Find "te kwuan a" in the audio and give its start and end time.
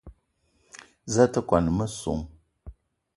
1.31-1.73